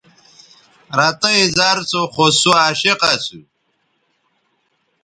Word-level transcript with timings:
رتئیں 0.97 1.43
زَر 1.57 1.77
سو 1.91 2.01
خو 2.13 2.25
سوعشق 2.41 3.01
اسُو 3.13 3.39